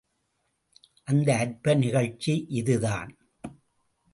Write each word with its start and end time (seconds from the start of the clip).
அந்த 1.03 1.37
அற்புத 1.37 1.75
நிகழ்ச்சி 1.75 2.45
இதுதான். 2.49 3.11